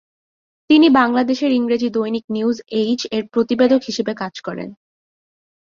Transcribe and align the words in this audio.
তিনি 0.69 0.87
বাংলাদেশের 0.91 1.51
ইংরেজি 1.51 1.89
দৈনিক 1.89 2.25
নিউজ 2.29 2.57
এজ 2.81 2.99
-এর 3.07 3.23
প্রতিবেদক 3.33 3.81
হিসেবে 3.83 4.13
কাজ 4.13 4.33
করেন। 4.41 4.69